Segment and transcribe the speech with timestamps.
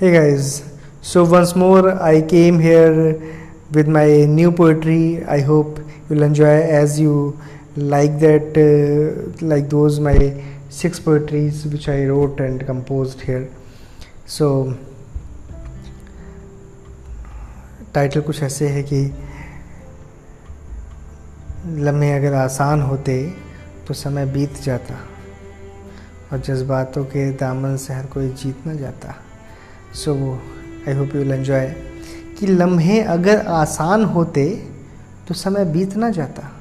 [0.00, 0.62] Hey guys,
[1.02, 3.20] so once more I came here
[3.70, 5.22] with my new poetry.
[5.26, 7.38] I hope you'll enjoy as you
[7.76, 13.50] like that, uh, like those my six poetries which I wrote and composed here.
[14.24, 14.74] So
[17.94, 19.04] title कुछ ऐसे है कि
[21.84, 23.22] लम्हे अगर आसान होते
[23.88, 25.06] तो समय बीत जाता
[26.32, 29.24] और जज्बातों के दामन से हर कोई जीत न जाता
[29.94, 30.40] so
[30.88, 31.66] I hope you will enjoy
[32.38, 34.68] कि लम्हे अगर आसान होते
[35.28, 36.52] तो समय बीत ना जाता।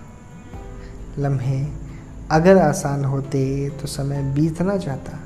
[1.20, 1.68] लम्हे
[2.32, 5.20] अगर आसान होते तो समय बीत ना जाता।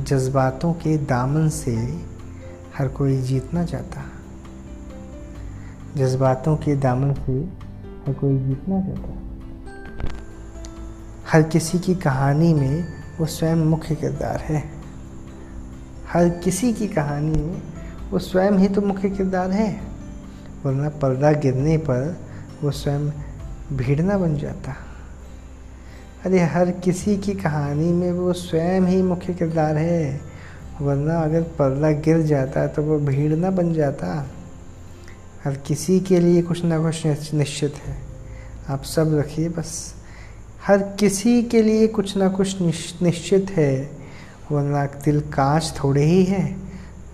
[0.00, 1.76] जज्बातों के दामन से
[2.78, 4.04] हर कोई जीत ना जाता।
[5.96, 7.32] जज्बातों के दामन से
[8.06, 9.14] हर कोई जीत ना जाता।
[11.32, 12.88] हर किसी की कहानी में
[13.20, 14.77] वो स्वयं मुख्य किरदार है।
[16.08, 17.60] हर किसी की कहानी में
[18.10, 19.70] वो स्वयं ही तो मुख्य किरदार है,
[20.64, 22.16] वरना पर्दा गिरने पर
[22.62, 23.10] वो स्वयं
[23.72, 24.76] भीड़ ना बन जाता।
[26.26, 30.20] अरे हर किसी की कहानी में वो स्वयं ही मुख्य किरदार है,
[30.80, 34.08] वरना अगर पर्दा गिर जाता तो वो भीड़ ना बन जाता।
[35.44, 37.96] हर किसी के लिए कुछ ना कुछ निश्चित है।
[38.68, 39.94] आप सब रखिए बस,
[40.66, 42.60] हर किसी के लिए कुछ ना कुछ
[43.02, 43.97] निश्चित है।
[44.52, 46.56] वरना तिल कांच थोड़े ही है,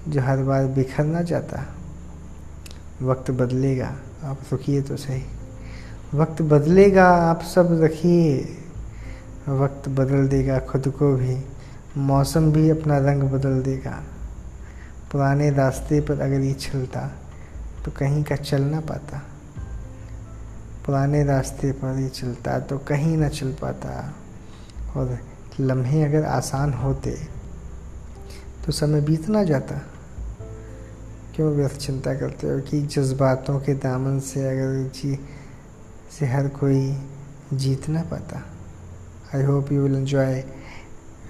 [0.08, 1.62] जो हर बार बिखर ना जाता
[3.02, 5.22] वक्त बदलेगा, आप रुकिए तो सही।
[6.14, 8.56] वक्त बदलेगा, आप सब रखिए।
[9.48, 11.36] वक्त बदल देगा खुद को भी,
[11.96, 14.02] मौसम भी अपना रंग बदल देगा।
[15.12, 17.10] पुराने रास्ते पर अगर ये चलता
[17.84, 19.22] तो कहीं का चल ना पाता।
[20.86, 24.14] पुराने रास्ते पर ये चलता तो कहीं ना चल पाता।
[24.96, 25.19] और
[25.60, 27.10] लम्हे अगर आसान होते
[28.66, 29.74] तो समय बीत ना जाता।
[31.36, 35.19] क्यों व्यर्थ चिंता करते हो कि जज्बातों के दामन से अगर जी,
[36.19, 36.98] से हर कोई
[37.53, 38.42] जीत ना पाता?
[39.34, 40.44] I hope you will enjoy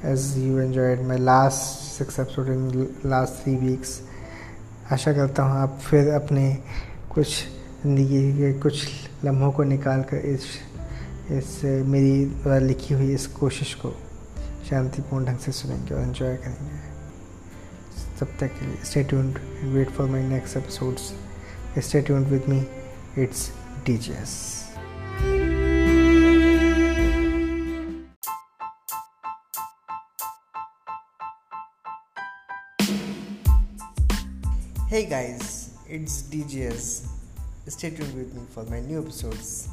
[0.05, 1.57] as you enjoyed my last
[1.99, 4.01] six episode in last three weeks
[4.93, 6.59] आशा करता हूँ आप फिर अपने
[7.15, 7.29] कुछ
[7.83, 8.89] ज़िंदगी के कुछ
[9.25, 10.45] लम्हों को निकाल कर इस
[11.31, 13.95] इस मेरी द्वारा लिखी हुई इस कोशिश को
[14.69, 16.83] शांतिपूर्ण ढंग से सुनेंगे और इन्जॉय करेंगे
[18.21, 21.13] तब तक के लिए stay tuned and wait for my next episodes
[21.87, 22.65] stay tuned with me
[23.23, 23.51] it's
[23.87, 24.37] DJs
[34.89, 37.09] Hey guys, it's DJS.
[37.67, 39.67] Stay tuned with me for my new episodes.